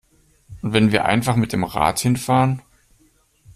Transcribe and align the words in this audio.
Und 0.63 0.73
wenn 0.73 0.91
wir 0.91 1.05
einfach 1.05 1.35
mit 1.35 1.53
dem 1.53 1.63
Rad 1.63 1.99
hinfahren? 1.99 2.63